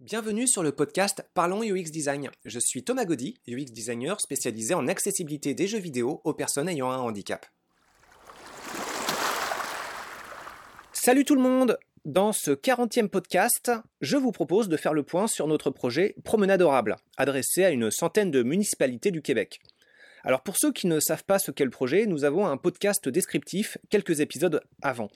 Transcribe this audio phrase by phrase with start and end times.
[0.00, 2.30] Bienvenue sur le podcast Parlons UX Design.
[2.44, 6.88] Je suis Thomas Gaudy, UX designer spécialisé en accessibilité des jeux vidéo aux personnes ayant
[6.88, 7.44] un handicap.
[10.92, 15.26] Salut tout le monde Dans ce 40e podcast, je vous propose de faire le point
[15.26, 19.58] sur notre projet Promenade Orable, adressé à une centaine de municipalités du Québec.
[20.22, 23.08] Alors pour ceux qui ne savent pas ce qu'est le projet, nous avons un podcast
[23.08, 25.10] descriptif quelques épisodes avant.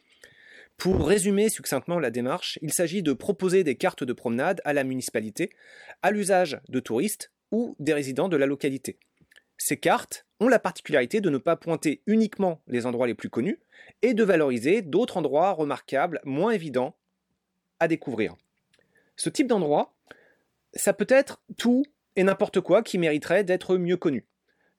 [0.83, 4.83] Pour résumer succinctement la démarche, il s'agit de proposer des cartes de promenade à la
[4.83, 5.51] municipalité,
[6.03, 8.99] à l'usage de touristes ou des résidents de la localité.
[9.59, 13.61] Ces cartes ont la particularité de ne pas pointer uniquement les endroits les plus connus
[14.03, 16.97] et de valoriser d'autres endroits remarquables, moins évidents
[17.79, 18.35] à découvrir.
[19.15, 19.95] Ce type d'endroit,
[20.75, 21.85] ça peut être tout
[22.17, 24.27] et n'importe quoi qui mériterait d'être mieux connu.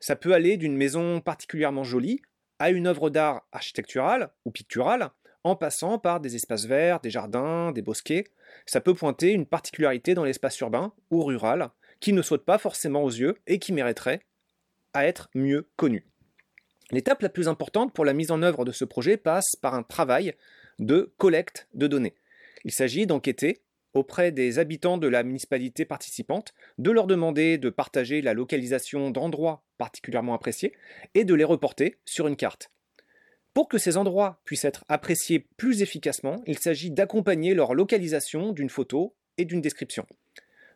[0.02, 2.22] Ça peut aller d'une maison particulièrement jolie
[2.60, 5.12] à une œuvre d'art architecturale ou picturale,
[5.44, 8.26] en passant par des espaces verts, des jardins, des bosquets.
[8.66, 11.70] Ça peut pointer une particularité dans l'espace urbain ou rural
[12.00, 14.22] qui ne saute pas forcément aux yeux et qui mériterait
[14.94, 16.06] à être mieux connu.
[16.92, 19.84] L'étape la plus importante pour la mise en œuvre de ce projet passe par un
[19.84, 20.34] travail
[20.80, 22.16] de collecte de données.
[22.66, 23.62] Il s'agit d'enquêter
[23.94, 29.64] auprès des habitants de la municipalité participante, de leur demander de partager la localisation d'endroits
[29.78, 30.74] particulièrement appréciés
[31.14, 32.73] et de les reporter sur une carte.
[33.54, 38.70] Pour que ces endroits puissent être appréciés plus efficacement, il s'agit d'accompagner leur localisation d'une
[38.70, 40.06] photo et d'une description.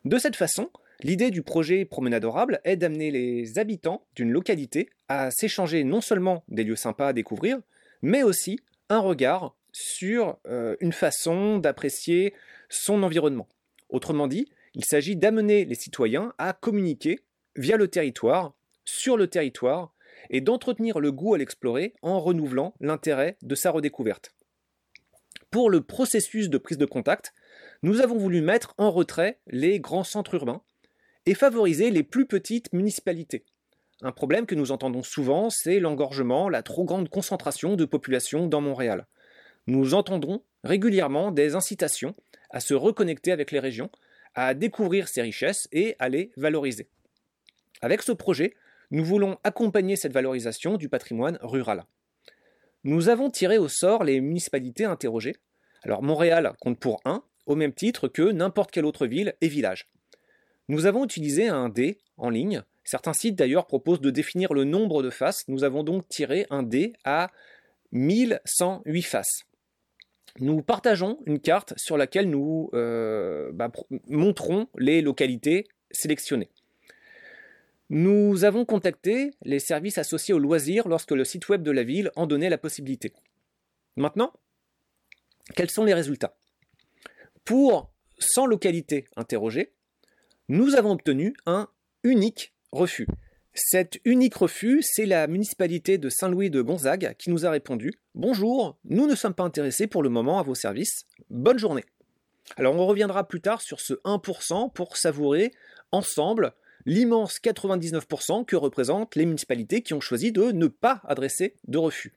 [0.05, 0.69] De cette façon,
[1.01, 6.63] l'idée du projet Promenadorable est d'amener les habitants d'une localité à s'échanger non seulement des
[6.63, 7.59] lieux sympas à découvrir,
[8.03, 12.33] mais aussi un regard sur euh, une façon d'apprécier
[12.69, 13.47] son environnement.
[13.89, 17.19] Autrement dit, il s'agit d'amener les citoyens à communiquer
[17.55, 18.53] via le territoire,
[18.85, 19.93] sur le territoire,
[20.29, 24.33] et d'entretenir le goût à l'explorer en renouvelant l'intérêt de sa redécouverte.
[25.51, 27.33] Pour le processus de prise de contact,
[27.81, 30.61] nous avons voulu mettre en retrait les grands centres urbains
[31.25, 33.45] et favoriser les plus petites municipalités.
[34.01, 38.61] Un problème que nous entendons souvent, c'est l'engorgement, la trop grande concentration de population dans
[38.61, 39.07] Montréal.
[39.65, 42.15] Nous entendons régulièrement des incitations
[42.49, 43.89] à se reconnecter avec les régions,
[44.35, 46.89] à découvrir ces richesses et à les valoriser.
[47.81, 48.55] Avec ce projet,
[48.91, 51.85] nous voulons accompagner cette valorisation du patrimoine rural.
[52.83, 55.35] Nous avons tiré au sort les municipalités interrogées.
[55.83, 59.89] Alors Montréal compte pour 1, au même titre que n'importe quelle autre ville et village.
[60.69, 62.63] Nous avons utilisé un dé en ligne.
[62.83, 65.47] Certains sites d'ailleurs proposent de définir le nombre de faces.
[65.47, 67.31] Nous avons donc tiré un dé à
[67.91, 69.43] 1108 faces.
[70.39, 73.71] Nous partageons une carte sur laquelle nous euh, bah,
[74.07, 76.51] montrons les localités sélectionnées.
[77.89, 82.11] Nous avons contacté les services associés au loisir lorsque le site web de la ville
[82.15, 83.13] en donnait la possibilité.
[83.95, 84.33] Maintenant,
[85.55, 86.37] quels sont les résultats?
[87.45, 87.89] Pour
[88.19, 89.71] 100 localités interrogées,
[90.49, 91.69] nous avons obtenu un
[92.03, 93.07] unique refus.
[93.53, 98.77] Cet unique refus, c'est la municipalité de Saint-Louis de Gonzague qui nous a répondu Bonjour,
[98.83, 101.05] nous ne sommes pas intéressés pour le moment à vos services.
[101.29, 101.85] Bonne journée.
[102.57, 105.53] Alors on reviendra plus tard sur ce 1% pour savourer
[105.91, 106.53] ensemble
[106.87, 112.13] l'immense 99% que représentent les municipalités qui ont choisi de ne pas adresser de refus.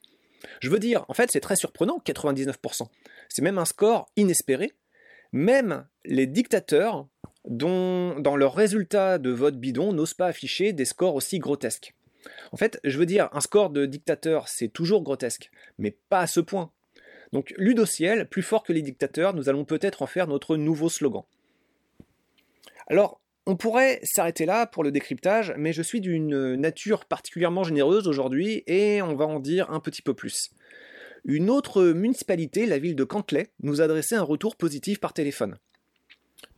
[0.60, 2.86] Je veux dire, en fait, c'est très surprenant, 99%.
[3.28, 4.72] C'est même un score inespéré.
[5.32, 7.06] Même les dictateurs,
[7.44, 11.94] dont, dans leurs résultats de vote bidon, n'osent pas afficher des scores aussi grotesques.
[12.52, 16.26] En fait, je veux dire, un score de dictateur, c'est toujours grotesque, mais pas à
[16.26, 16.70] ce point.
[17.32, 21.22] Donc, Ludociel, plus fort que les dictateurs, nous allons peut-être en faire notre nouveau slogan.
[22.88, 28.06] Alors, on pourrait s'arrêter là pour le décryptage, mais je suis d'une nature particulièrement généreuse
[28.06, 30.50] aujourd'hui et on va en dire un petit peu plus.
[31.24, 35.56] Une autre municipalité, la ville de Cantley, nous a adressé un retour positif par téléphone.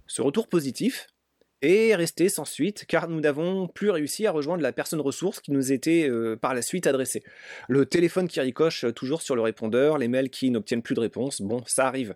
[0.07, 1.07] Ce retour positif,
[1.63, 5.53] et resté sans suite car nous n'avons plus réussi à rejoindre la personne ressource qui
[5.53, 7.23] nous était euh, par la suite adressée.
[7.69, 11.41] Le téléphone qui ricoche toujours sur le répondeur, les mails qui n'obtiennent plus de réponse,
[11.41, 12.15] bon, ça arrive.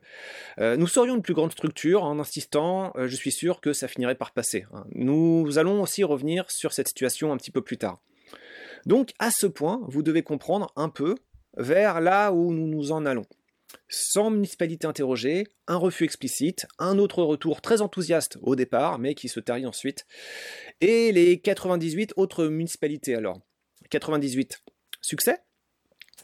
[0.59, 3.89] Euh, nous serions une plus grande structure en insistant, euh, je suis sûr que ça
[3.89, 4.67] finirait par passer.
[4.73, 4.85] Hein.
[4.95, 8.01] Nous allons aussi revenir sur cette situation un petit peu plus tard.
[8.85, 11.15] Donc à ce point, vous devez comprendre un peu
[11.57, 13.27] vers là où nous nous en allons.
[13.89, 19.29] 100 municipalités interrogées, un refus explicite, un autre retour très enthousiaste au départ, mais qui
[19.29, 20.07] se tarit ensuite,
[20.81, 23.41] et les 98 autres municipalités alors.
[23.91, 24.63] 98.
[25.01, 25.39] Succès?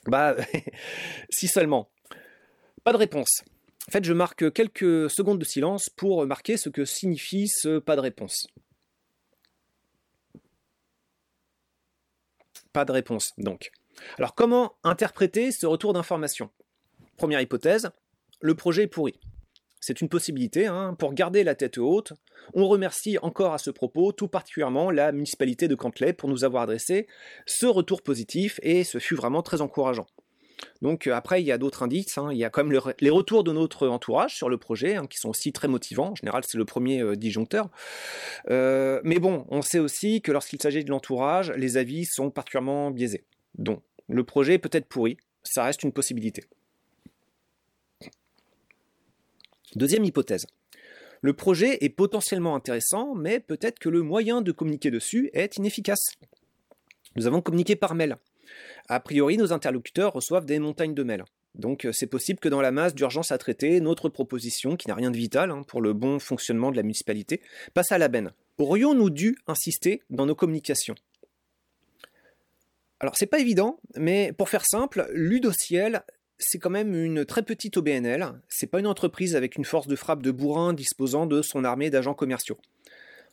[0.07, 0.37] Bah,
[1.31, 1.91] si seulement.
[2.85, 3.43] Pas de réponse.
[3.89, 7.97] En fait, je marque quelques secondes de silence pour marquer ce que signifie ce pas
[7.97, 8.47] de réponse.
[12.73, 13.71] Pas de réponse, donc.
[14.19, 16.51] Alors, comment interpréter ce retour d'information?
[17.17, 17.91] Première hypothèse,
[18.41, 19.15] le projet est pourri.
[19.81, 22.13] c'est une possibilité hein, pour garder la tête haute.
[22.55, 26.65] On remercie encore à ce propos tout particulièrement la municipalité de Cantley pour nous avoir
[26.65, 27.07] adressé
[27.47, 30.07] ce retour positif et ce fut vraiment très encourageant.
[30.81, 32.19] Donc euh, après, il y a d'autres indices.
[32.19, 32.29] Hein.
[32.33, 35.19] Il y a quand même les retours de notre entourage sur le projet, hein, qui
[35.19, 36.11] sont aussi très motivants.
[36.11, 37.69] En général, c'est le premier euh, disjoncteur.
[38.51, 42.91] Euh, mais bon, on sait aussi que lorsqu'il s'agit de l'entourage, les avis sont particulièrement
[42.91, 43.25] biaisés.
[43.57, 46.45] Donc, le projet peut être pourri, ça reste une possibilité.
[49.75, 50.47] Deuxième hypothèse.
[51.23, 56.17] Le projet est potentiellement intéressant, mais peut-être que le moyen de communiquer dessus est inefficace.
[57.17, 58.17] Nous avons communiqué par mail.
[58.89, 61.25] A priori, nos interlocuteurs reçoivent des montagnes de mails.
[61.55, 64.95] Donc euh, c'est possible que dans la masse d'urgence à traiter, notre proposition, qui n'a
[64.95, 67.41] rien de vital hein, pour le bon fonctionnement de la municipalité,
[67.75, 68.33] passe à la benne.
[68.59, 70.95] Aurions-nous dû insister dans nos communications?
[73.01, 76.05] Alors c'est pas évident, mais pour faire simple, Ludociel,
[76.43, 79.97] c'est quand même une très petite OBNL, c'est pas une entreprise avec une force de
[79.97, 82.59] frappe de bourrin disposant de son armée d'agents commerciaux.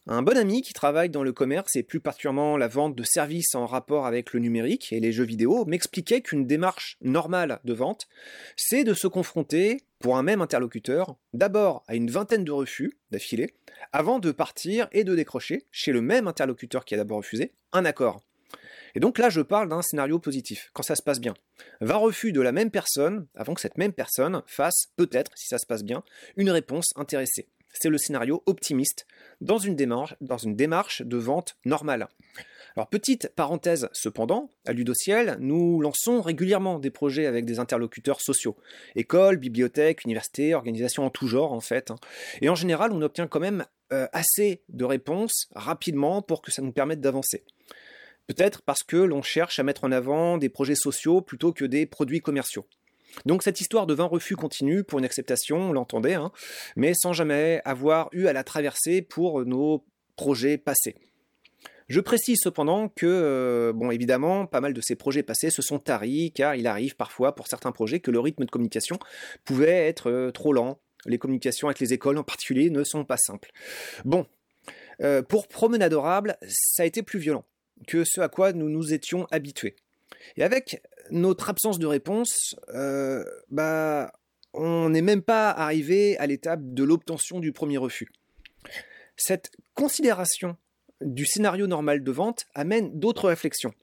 [0.07, 3.53] Un bon ami qui travaille dans le commerce et plus particulièrement la vente de services
[3.53, 8.07] en rapport avec le numérique et les jeux vidéo m'expliquait qu'une démarche normale de vente,
[8.55, 13.53] c'est de se confronter, pour un même interlocuteur, d'abord à une vingtaine de refus d'affilée,
[13.91, 17.85] avant de partir et de décrocher, chez le même interlocuteur qui a d'abord refusé, un
[17.85, 18.23] accord.
[18.95, 21.33] Et donc là, je parle d'un scénario positif, quand ça se passe bien.
[21.81, 25.57] 20 refus de la même personne, avant que cette même personne fasse, peut-être, si ça
[25.57, 26.03] se passe bien,
[26.37, 29.05] une réponse intéressée c'est le scénario optimiste
[29.41, 32.07] dans une démarche, dans une démarche de vente normale.
[32.75, 38.57] Alors petite parenthèse cependant, à Ludociel, nous lançons régulièrement des projets avec des interlocuteurs sociaux,
[38.95, 41.91] écoles, bibliothèques, universités, organisations en tout genre en fait.
[41.91, 41.95] Hein.
[42.41, 46.61] Et en général, on obtient quand même euh, assez de réponses rapidement pour que ça
[46.61, 47.43] nous permette d'avancer.
[48.29, 51.87] Peut-être parce que l'on cherche à mettre en avant des projets sociaux plutôt que des
[51.87, 52.67] produits commerciaux.
[53.25, 56.31] Donc cette histoire de 20 refus continue pour une acceptation, on l'entendait, hein,
[56.75, 59.83] mais sans jamais avoir eu à la traverser pour nos
[60.15, 60.95] projets passés.
[61.87, 65.79] Je précise cependant que, euh, bon, évidemment, pas mal de ces projets passés se sont
[65.79, 68.99] taris, car il arrive parfois pour certains projets que le rythme de communication
[69.43, 70.79] pouvait être euh, trop lent.
[71.07, 73.49] Les communications avec les écoles en particulier ne sont pas simples.
[74.05, 74.27] Bon,
[75.01, 77.43] euh, pour Promenade Adorable, ça a été plus violent
[77.87, 79.75] que ce à quoi nous nous étions habitués.
[80.37, 80.81] Et avec
[81.11, 84.11] notre absence de réponse, euh, bah,
[84.53, 88.11] on n'est même pas arrivé à l'étape de l'obtention du premier refus.
[89.15, 90.57] Cette considération
[91.01, 93.73] du scénario normal de vente amène d'autres réflexions.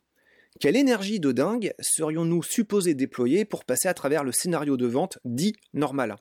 [0.61, 5.19] Quelle énergie de dingue serions-nous supposés déployer pour passer à travers le scénario de vente
[5.25, 6.17] dit normal?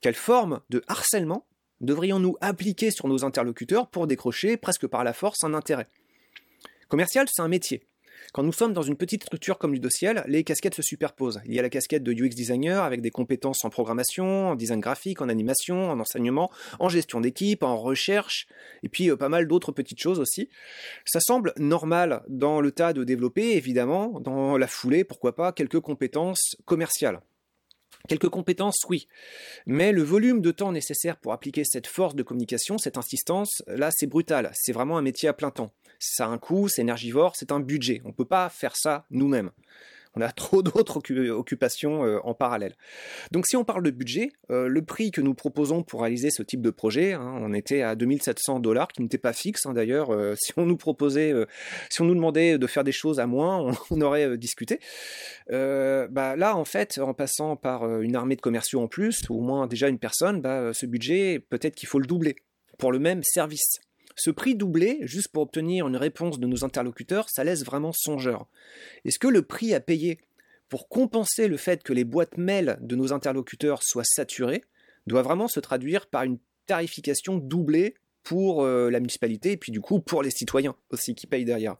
[0.00, 1.46] Quelle forme de harcèlement
[1.80, 5.88] devrions-nous appliquer sur nos interlocuteurs pour décrocher presque par la force un intérêt?
[6.88, 7.82] Commercial, c'est un métier.
[8.32, 11.40] Quand nous sommes dans une petite structure comme Ludociel, les casquettes se superposent.
[11.46, 14.80] Il y a la casquette de UX designer avec des compétences en programmation, en design
[14.80, 18.46] graphique, en animation, en enseignement, en gestion d'équipe, en recherche,
[18.84, 20.48] et puis euh, pas mal d'autres petites choses aussi.
[21.04, 25.80] Ça semble normal dans le tas de développer, évidemment, dans la foulée, pourquoi pas, quelques
[25.80, 27.20] compétences commerciales.
[28.08, 29.08] Quelques compétences, oui.
[29.66, 33.90] Mais le volume de temps nécessaire pour appliquer cette force de communication, cette insistance, là,
[33.92, 34.50] c'est brutal.
[34.54, 37.60] C'est vraiment un métier à plein temps ça a un coût, c'est énergivore, c'est un
[37.60, 38.02] budget.
[38.04, 39.50] On ne peut pas faire ça nous-mêmes.
[40.16, 42.74] On a trop d'autres occupations euh, en parallèle.
[43.30, 46.42] Donc si on parle de budget, euh, le prix que nous proposons pour réaliser ce
[46.42, 50.12] type de projet, hein, on était à 2700 dollars, qui n'était pas fixe hein, d'ailleurs.
[50.12, 51.32] Euh, si on nous proposait,
[51.90, 54.80] si on nous demandait de faire des choses à moins, on, aurait discuté.
[55.48, 59.40] bah là, en fait, en passant par une armée de commerciaux en plus, ou au
[59.40, 62.36] moins déjà une personne, bah, ce budget, peut-être qu'il faut le doubler
[62.78, 63.80] pour le même service.
[64.16, 68.46] Ce prix doublé, juste pour obtenir une réponse de nos interlocuteurs, ça laisse vraiment songeur.
[69.04, 70.18] Est-ce que le prix à payer
[70.68, 74.64] pour compenser le fait que les boîtes mail de nos interlocuteurs soient saturées
[75.06, 77.94] doit vraiment se traduire par une tarification doublée
[78.24, 81.76] pour euh, la municipalité et puis du coup pour les citoyens aussi qui payent derrière.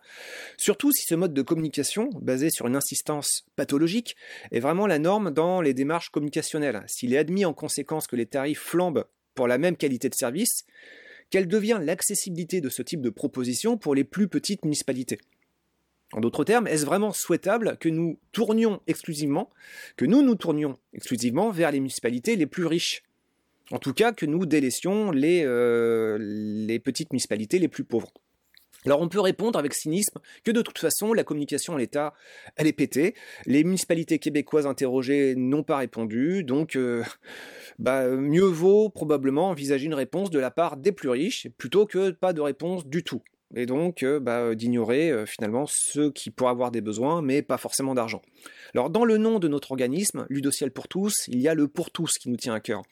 [0.56, 4.14] Surtout si ce mode de communication, basé sur une insistance pathologique,
[4.52, 6.84] est vraiment la norme dans les démarches communicationnelles.
[6.86, 10.64] S'il est admis en conséquence que les tarifs flambent pour la même qualité de service,
[11.30, 15.18] quelle devient l'accessibilité de ce type de proposition pour les plus petites municipalités
[16.12, 19.50] en d'autres termes, est-ce vraiment souhaitable que nous tournions exclusivement,
[19.96, 23.02] que nous tournions exclusivement vers les municipalités les plus riches?
[23.72, 28.12] En tout cas, que nous délaissions les, euh, les petites municipalités les plus pauvres.
[28.86, 32.14] Alors on peut répondre avec cynisme que de toute façon la communication à l'État
[32.56, 33.14] elle est pétée,
[33.44, 37.02] les municipalités québécoises interrogées n'ont pas répondu, donc euh,
[37.80, 42.10] bah, mieux vaut probablement envisager une réponse de la part des plus riches plutôt que
[42.10, 43.22] pas de réponse du tout.
[43.54, 47.58] Et donc euh, bah, d'ignorer euh, finalement ceux qui pourraient avoir des besoins mais pas
[47.58, 48.22] forcément d'argent.
[48.74, 51.90] Alors dans le nom de notre organisme, Ludociel pour tous, il y a le pour
[51.90, 52.82] tous qui nous tient à cœur.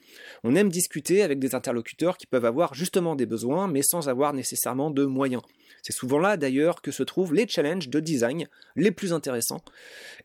[0.43, 4.33] On aime discuter avec des interlocuteurs qui peuvent avoir justement des besoins, mais sans avoir
[4.33, 5.43] nécessairement de moyens.
[5.83, 9.61] C'est souvent là d'ailleurs que se trouvent les challenges de design les plus intéressants.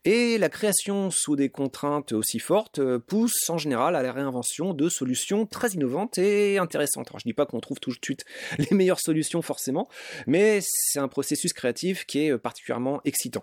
[0.05, 4.73] Et la création sous des contraintes aussi fortes euh, pousse en général à la réinvention
[4.73, 7.09] de solutions très innovantes et intéressantes.
[7.09, 8.23] Alors je dis pas qu'on trouve tout de suite
[8.57, 9.89] les meilleures solutions forcément,
[10.27, 13.41] mais c'est un processus créatif qui est particulièrement excitant.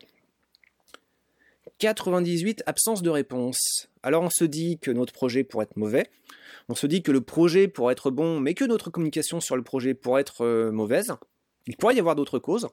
[1.79, 3.89] 98 absence de réponse.
[4.03, 6.09] Alors on se dit que notre projet pourrait être mauvais,
[6.69, 9.63] on se dit que le projet pourrait être bon, mais que notre communication sur le
[9.63, 11.13] projet pourrait être euh, mauvaise.
[11.67, 12.69] Il pourrait y avoir d'autres causes,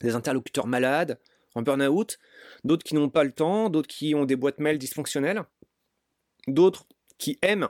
[0.00, 1.18] des interlocuteurs malades,
[1.54, 2.18] en burn-out,
[2.64, 5.42] d'autres qui n'ont pas le temps, d'autres qui ont des boîtes mail dysfonctionnelles,
[6.46, 6.86] d'autres
[7.18, 7.68] qui aiment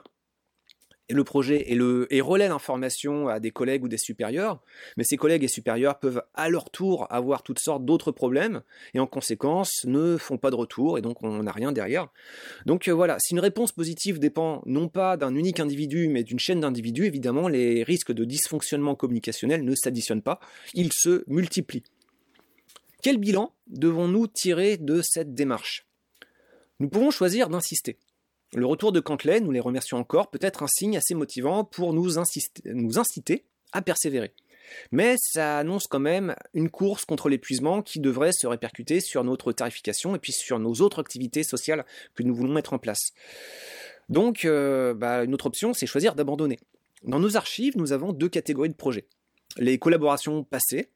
[1.14, 4.60] le projet et, le, l'information à des collègues ou des supérieurs,
[4.96, 8.62] mais ces collègues et supérieurs peuvent à leur tour avoir toutes sortes d'autres problèmes
[8.94, 12.08] et en conséquence ne font pas de retour et donc on n'a rien derrière.
[12.66, 16.38] Donc euh, voilà, si une réponse positive dépend non pas d'un unique individu mais d'une
[16.38, 20.40] chaîne d'individus, évidemment les risques de dysfonctionnement communicationnel ne s'additionnent pas,
[20.74, 21.84] ils se multiplient.
[23.02, 25.86] Quel bilan devons-nous tirer de cette démarche?
[26.80, 27.96] Nous pouvons choisir d'insister.
[28.54, 31.92] Le retour de Cantley, nous les remercions encore, peut être un signe assez motivant pour
[31.92, 32.12] nous,
[32.64, 34.32] nous inciter à persévérer.
[34.90, 39.52] Mais ça annonce quand même une course contre l'épuisement qui devrait se répercuter sur notre
[39.52, 43.12] tarification et puis sur nos autres activités sociales que nous voulons mettre en place.
[44.08, 46.58] Donc, euh, bah, une autre option, c'est choisir d'abandonner.
[47.04, 49.06] Dans nos archives, nous avons deux catégories de projets.
[49.56, 50.90] Les collaborations passées,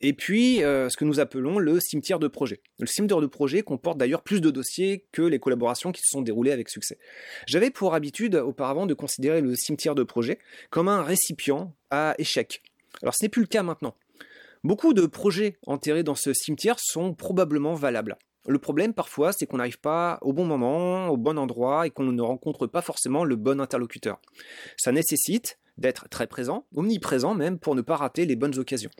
[0.00, 2.62] et puis, euh, ce que nous appelons le cimetière de projet.
[2.78, 6.22] Le cimetière de projet comporte d'ailleurs plus de dossiers que les collaborations qui se sont
[6.22, 6.98] déroulées avec succès.
[7.46, 10.38] J'avais pour habitude auparavant de considérer le cimetière de projet
[10.70, 12.62] comme un récipient à échec.
[13.02, 13.94] Alors ce n'est plus le cas maintenant.
[14.64, 18.16] Beaucoup de projets enterrés dans ce cimetière sont probablement valables.
[18.46, 22.04] Le problème parfois, c'est qu'on n'arrive pas au bon moment, au bon endroit et qu'on
[22.04, 24.18] ne rencontre pas forcément le bon interlocuteur.
[24.78, 28.90] Ça nécessite d'être très présent, omniprésent même, pour ne pas rater les bonnes occasions.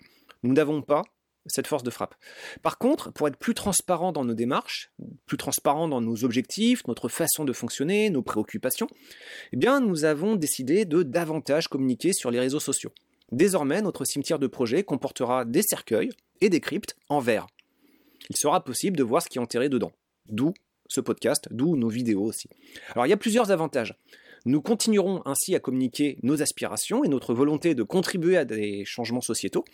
[0.42, 1.02] Nous n'avons pas
[1.46, 2.14] cette force de frappe.
[2.62, 4.92] Par contre, pour être plus transparent dans nos démarches,
[5.26, 8.88] plus transparent dans nos objectifs, notre façon de fonctionner, nos préoccupations,
[9.52, 12.92] eh nous avons décidé de davantage communiquer sur les réseaux sociaux.
[13.32, 17.46] Désormais, notre cimetière de projet comportera des cercueils et des cryptes en verre.
[18.28, 19.92] Il sera possible de voir ce qui est enterré dedans.
[20.28, 20.52] D'où
[20.88, 22.48] ce podcast, d'où nos vidéos aussi.
[22.92, 23.94] Alors, il y a plusieurs avantages.
[24.46, 29.20] Nous continuerons ainsi à communiquer nos aspirations et notre volonté de contribuer à des changements
[29.20, 29.64] sociétaux.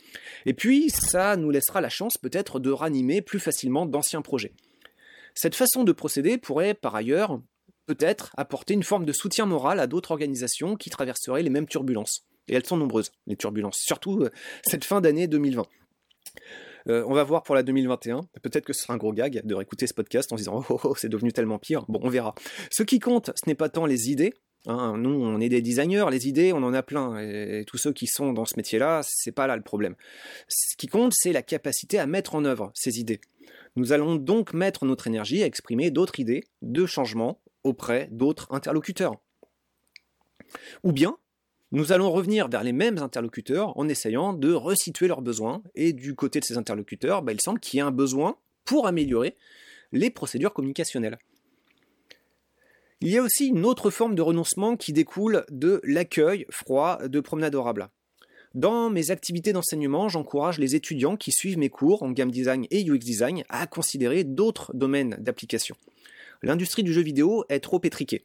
[0.44, 4.52] Et puis, ça nous laissera la chance peut-être de ranimer plus facilement d'anciens projets.
[5.34, 7.40] Cette façon de procéder pourrait par ailleurs
[7.86, 12.26] peut-être apporter une forme de soutien moral à d'autres organisations qui traverseraient les mêmes turbulences.
[12.48, 14.30] Et elles sont nombreuses, les turbulences, surtout euh,
[14.64, 15.66] cette fin d'année 2020.
[16.88, 18.20] Euh, on va voir pour la 2021.
[18.42, 20.80] Peut-être que ce sera un gros gag de réécouter ce podcast en disant oh, oh,
[20.84, 21.84] oh, c'est devenu tellement pire.
[21.88, 22.34] Bon, on verra.
[22.70, 24.34] Ce qui compte, ce n'est pas tant les idées,
[24.66, 27.18] Hein, nous, on est des designers, les idées, on en a plein.
[27.18, 29.94] Et, tous ceux qui sont dans ce métier-là, c'est pas là le problème.
[30.48, 33.20] Ce qui compte, c'est la capacité à mettre en œuvre ces idées.
[33.76, 39.16] Nous allons donc mettre notre énergie à exprimer d'autres idées de changement auprès d'autres interlocuteurs.
[40.82, 41.16] Ou bien,
[41.72, 45.62] nous allons revenir vers les mêmes interlocuteurs en essayant de resituer leurs besoins.
[45.74, 48.86] Et du côté de ces interlocuteurs, bah, il semble qu'il y ait un besoin pour
[48.86, 49.36] améliorer
[49.92, 51.18] les procédures communicationnelles.
[53.02, 57.20] Il y a aussi une autre forme de renoncement qui découle de l'accueil froid de
[57.20, 57.90] Promenadorable.
[58.54, 62.88] Dans mes activités d'enseignement, j'encourage les étudiants qui suivent mes cours en game design et
[62.88, 65.76] UX design à considérer d'autres domaines d'application.
[66.42, 68.24] L'industrie du jeu vidéo est trop étriquée.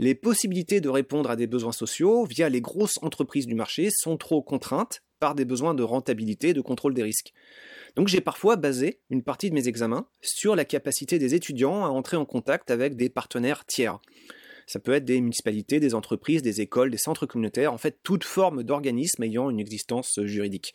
[0.00, 4.16] Les possibilités de répondre à des besoins sociaux via les grosses entreprises du marché sont
[4.16, 7.32] trop contraintes par des besoins de rentabilité et de contrôle des risques.
[7.96, 11.88] Donc j'ai parfois basé une partie de mes examens sur la capacité des étudiants à
[11.88, 13.98] entrer en contact avec des partenaires tiers.
[14.66, 18.24] Ça peut être des municipalités, des entreprises, des écoles, des centres communautaires, en fait toute
[18.24, 20.74] forme d'organisme ayant une existence juridique.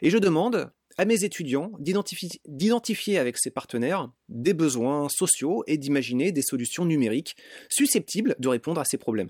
[0.00, 6.32] Et je demande à mes étudiants d'identifier avec ces partenaires des besoins sociaux et d'imaginer
[6.32, 7.36] des solutions numériques
[7.68, 9.28] susceptibles de répondre à ces problèmes.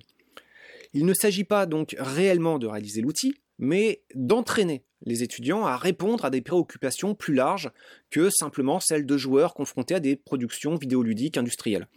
[0.95, 6.25] Il ne s'agit pas donc réellement de réaliser l'outil, mais d'entraîner les étudiants à répondre
[6.25, 7.71] à des préoccupations plus larges
[8.11, 11.88] que simplement celles de joueurs confrontés à des productions vidéoludiques industrielles.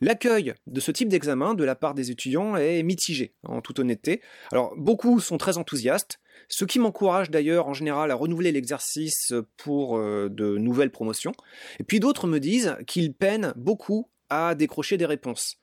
[0.00, 4.20] L'accueil de ce type d'examen de la part des étudiants est mitigé, en toute honnêteté.
[4.52, 9.96] Alors, beaucoup sont très enthousiastes, ce qui m'encourage d'ailleurs en général à renouveler l'exercice pour
[9.96, 11.32] euh, de nouvelles promotions.
[11.80, 15.56] Et puis d'autres me disent qu'ils peinent beaucoup à décrocher des réponses.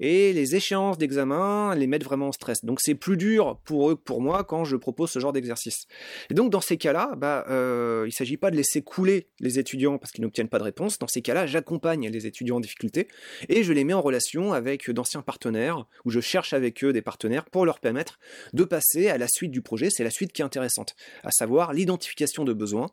[0.00, 2.64] Et les échéances d'examen les mettent vraiment en stress.
[2.64, 5.86] Donc c'est plus dur pour eux que pour moi quand je propose ce genre d'exercice.
[6.30, 9.58] Et donc dans ces cas-là, bah, euh, il ne s'agit pas de laisser couler les
[9.58, 10.98] étudiants parce qu'ils n'obtiennent pas de réponse.
[10.98, 13.08] Dans ces cas-là, j'accompagne les étudiants en difficulté
[13.48, 17.02] et je les mets en relation avec d'anciens partenaires ou je cherche avec eux des
[17.02, 18.18] partenaires pour leur permettre
[18.52, 19.90] de passer à la suite du projet.
[19.90, 22.90] C'est la suite qui est intéressante, à savoir l'identification de besoins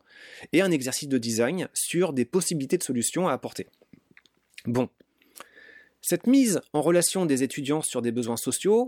[0.51, 3.67] et un exercice de design sur des possibilités de solutions à apporter.
[4.65, 4.89] Bon.
[6.05, 8.85] Cette mise en relation des étudiants sur des besoins sociaux,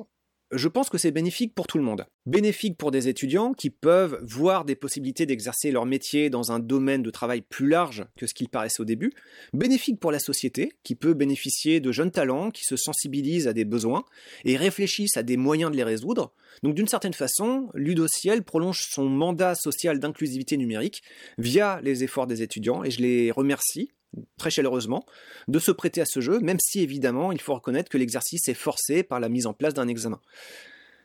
[0.51, 2.05] je pense que c'est bénéfique pour tout le monde.
[2.25, 7.03] Bénéfique pour des étudiants qui peuvent voir des possibilités d'exercer leur métier dans un domaine
[7.03, 9.13] de travail plus large que ce qu'il paraissait au début.
[9.53, 13.63] Bénéfique pour la société qui peut bénéficier de jeunes talents qui se sensibilisent à des
[13.63, 14.03] besoins
[14.43, 16.33] et réfléchissent à des moyens de les résoudre.
[16.63, 21.01] Donc d'une certaine façon, Ludociel prolonge son mandat social d'inclusivité numérique
[21.37, 23.89] via les efforts des étudiants et je les remercie
[24.37, 25.05] très chaleureusement
[25.47, 28.53] de se prêter à ce jeu, même si évidemment il faut reconnaître que l'exercice est
[28.53, 30.19] forcé par la mise en place d'un examen.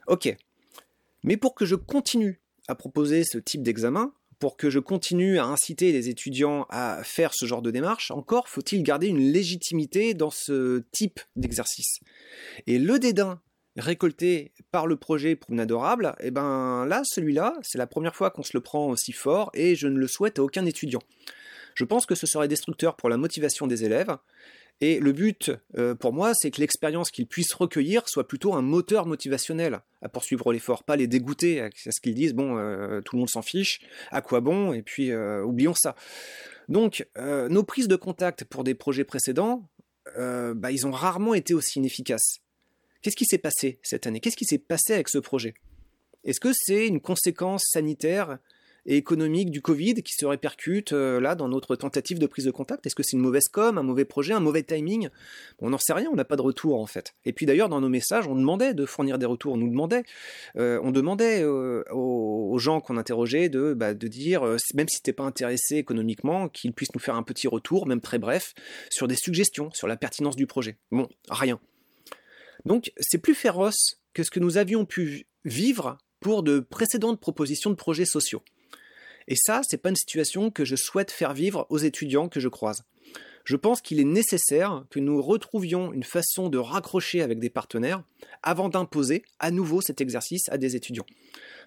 [0.06, 0.34] Ok.
[1.22, 5.44] Mais pour que je continue à proposer ce type d'examen, pour que je continue à
[5.44, 10.30] inciter les étudiants à faire ce genre de démarche, encore faut-il garder une légitimité dans
[10.30, 12.00] ce type d'exercice.
[12.66, 13.40] Et le dédain
[13.76, 18.52] récolté par le projet Promenadorable, eh ben là, celui-là, c'est la première fois qu'on se
[18.54, 21.02] le prend aussi fort et je ne le souhaite à aucun étudiant.
[21.80, 24.14] Je pense que ce serait destructeur pour la motivation des élèves.
[24.82, 28.60] Et le but, euh, pour moi, c'est que l'expérience qu'ils puissent recueillir soit plutôt un
[28.60, 33.16] moteur motivationnel à poursuivre l'effort, pas les dégoûter à ce qu'ils disent, bon, euh, tout
[33.16, 35.96] le monde s'en fiche, à quoi bon, et puis euh, oublions ça.
[36.68, 39.66] Donc, nos prises de contact pour des projets précédents,
[40.16, 42.40] bah, ils ont rarement été aussi inefficaces.
[43.00, 44.20] Qu'est-ce qui s'est passé cette année?
[44.20, 45.54] Qu'est-ce qui s'est passé avec ce projet?
[46.24, 48.38] Est-ce que c'est une conséquence sanitaire
[48.86, 52.50] et économique du Covid qui se répercute euh, là dans notre tentative de prise de
[52.50, 55.08] contact Est-ce que c'est une mauvaise com, un mauvais projet, un mauvais timing?
[55.60, 57.14] On n'en sait rien, on n'a pas de retour en fait.
[57.24, 60.04] Et puis d'ailleurs dans nos messages, on demandait de fournir des retours, on nous demandait,
[60.56, 64.42] euh, on demandait euh, aux, gens qu'on interrogeait de, bah, de dire,
[64.74, 68.18] même si t'es pas intéressé économiquement, qu'ils puissent nous faire un petit retour, même très
[68.18, 68.54] bref,
[68.90, 70.76] sur des suggestions, sur la pertinence du projet.
[70.90, 71.58] Bon, rien.
[72.64, 77.70] Donc c'est plus féroce que ce que nous avions pu vivre pour de précédentes propositions
[77.70, 78.42] de projets sociaux.
[79.30, 82.48] Et ça, c'est pas une situation que je souhaite faire vivre aux étudiants que je
[82.48, 82.82] croise.
[83.44, 88.02] Je pense qu'il est nécessaire que nous retrouvions une façon de raccrocher avec des partenaires
[88.42, 91.06] avant d'imposer à nouveau cet exercice à des étudiants.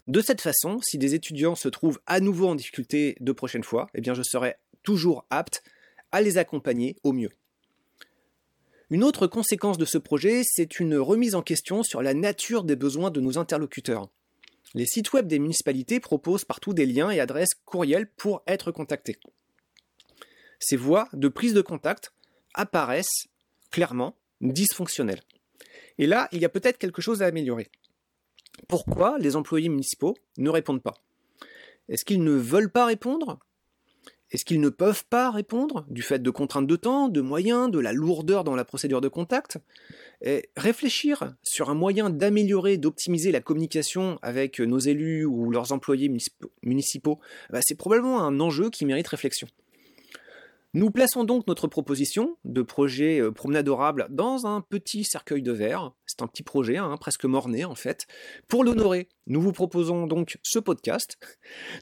[0.08, 3.90] De cette façon, si des étudiants se trouvent à nouveau en difficulté de prochaine fois,
[3.96, 5.64] eh je serai toujours apte
[6.12, 7.32] à les accompagner au mieux.
[8.90, 12.76] Une autre conséquence de ce projet, c'est une remise en question sur la nature des
[12.76, 14.10] besoins de nos interlocuteurs.
[14.74, 19.20] Les sites web des municipalités proposent partout des liens et adresses courriels pour être contactés.
[20.60, 22.14] Ces voies de prise de contact
[22.54, 23.28] apparaissent
[23.70, 25.22] clairement dysfonctionnelles.
[25.98, 27.70] Et là, il y a peut-être quelque chose à améliorer.
[28.68, 30.96] Pourquoi les employés municipaux ne répondent pas?
[31.90, 33.40] Est-ce qu'ils ne veulent pas répondre?
[34.34, 37.78] Est-ce qu'ils ne peuvent pas répondre du fait de contraintes de temps, de moyens, de
[37.78, 39.60] la lourdeur dans la procédure de contact?
[40.22, 46.12] Et Réfléchir sur un moyen d'améliorer, d'optimiser la communication avec nos élus ou leurs employés
[46.64, 47.20] municipaux,
[47.52, 49.48] bah, c'est probablement un enjeu qui mérite réflexion.
[50.76, 55.92] Nous plaçons donc notre proposition de projet euh, promenadorable dans un petit cercueil de verre.
[56.08, 58.08] C'est un petit projet, hein, presque morné en fait.
[58.48, 61.18] Pour l'honorer, nous vous proposons donc ce podcast.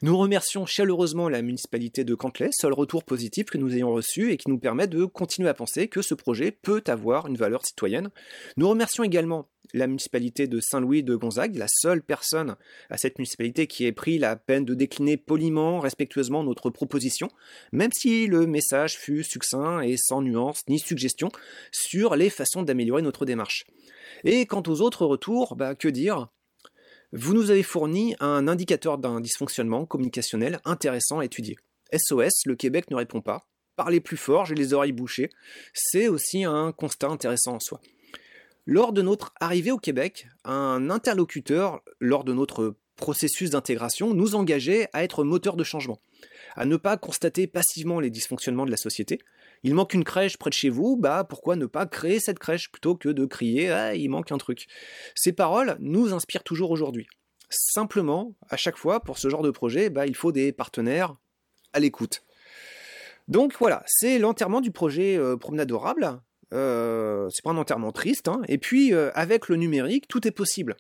[0.04, 4.38] Nous remercions chaleureusement la municipalité de Cantley, seul retour positif que nous ayons reçu et
[4.38, 8.10] qui nous permet de continuer à penser que ce projet peut avoir une valeur citoyenne.
[8.58, 12.58] Nous remercions également la municipalité de Saint-Louis de Gonzague, la seule personne
[12.90, 17.30] à cette municipalité qui ait pris la peine de décliner poliment, respectueusement notre proposition,
[17.72, 21.30] même si le message fut succinct et sans nuance ni suggestion
[21.72, 23.66] sur les façons d'améliorer notre démarche.
[24.26, 26.28] Et quant aux autres retours, bah, que dire?
[27.14, 31.58] Vous nous avez fourni un indicateur d'un dysfonctionnement communicationnel intéressant à étudier.
[31.94, 33.46] SOS, le Québec ne répond pas.
[33.76, 35.30] Parlez plus fort, j'ai les oreilles bouchées.
[35.74, 37.82] C'est aussi un constat intéressant en soi.
[38.66, 44.88] Lors de notre arrivée au Québec, un interlocuteur, lors de notre processus d'intégration, nous engageait
[44.94, 46.00] à être moteur de changement,
[46.56, 49.20] à ne pas constater passivement les dysfonctionnements de la société.
[49.64, 52.72] Il manque une crèche près de chez vous, bah pourquoi ne pas créer cette crèche
[52.72, 54.68] plutôt que de crier ah, il manque un truc.
[55.16, 57.08] Ces paroles nous inspirent toujours aujourd'hui.
[57.50, 61.16] Simplement, à chaque fois, pour ce genre de projet, bah, il faut des partenaires
[61.74, 62.24] à l'écoute.
[63.28, 66.22] Donc voilà, c'est l'enterrement du projet euh, Promenadorable.
[66.54, 68.28] Euh, c'est pas un enterrement triste.
[68.28, 68.42] Hein.
[68.48, 70.76] Et puis, euh, avec le numérique, tout est possible.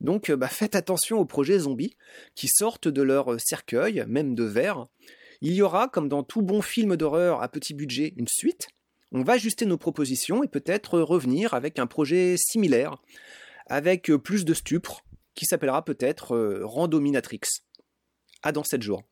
[0.00, 1.96] Donc, bah, faites attention aux projets zombies
[2.34, 4.86] qui sortent de leur cercueil, même de verre.
[5.44, 8.68] Il y aura, comme dans tout bon film d'horreur à petit budget, une suite.
[9.10, 13.02] On va ajuster nos propositions et peut-être revenir avec un projet similaire,
[13.66, 17.40] avec plus de stupre, qui s'appellera peut-être euh, Randominatrix.
[18.44, 19.02] À dans 7 jours.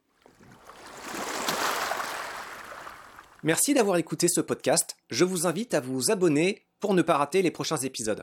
[3.43, 4.97] Merci d'avoir écouté ce podcast.
[5.11, 8.23] Je vous invite à vous abonner pour ne pas rater les prochains épisodes.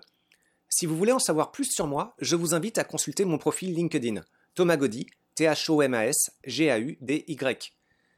[0.70, 3.74] Si vous voulez en savoir plus sur moi, je vous invite à consulter mon profil
[3.74, 4.22] LinkedIn,
[4.56, 7.77] Thomas Gaudy, T-H-O-M-A-S, G-A-U-D-Y.